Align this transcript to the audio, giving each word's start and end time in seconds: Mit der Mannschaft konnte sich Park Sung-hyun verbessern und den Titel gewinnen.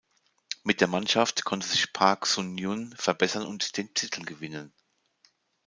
Mit 0.63 0.81
der 0.81 0.87
Mannschaft 0.87 1.43
konnte 1.45 1.67
sich 1.67 1.93
Park 1.93 2.25
Sung-hyun 2.25 2.91
verbessern 2.97 3.45
und 3.45 3.77
den 3.77 3.93
Titel 3.93 4.25
gewinnen. 4.25 4.73